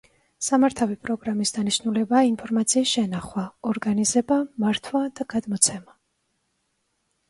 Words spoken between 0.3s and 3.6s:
სამართავი პროგრამის დანიშნულებაა ინფორმაციის შენახვა,